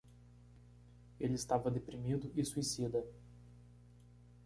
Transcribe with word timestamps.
Ele 1.19 1.35
estava 1.35 1.69
deprimido 1.69 2.31
e 2.35 2.43
suicida. 2.43 3.05